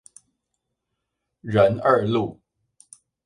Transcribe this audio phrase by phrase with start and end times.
[1.43, 2.39] 仁二路